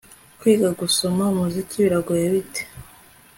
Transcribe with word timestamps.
Kwiga 0.39 0.69
gusoma 0.79 1.23
umuziki 1.33 1.75
biragoye 1.85 2.25
bite 2.33 2.61